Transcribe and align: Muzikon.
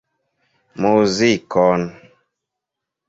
Muzikon. 0.81 1.81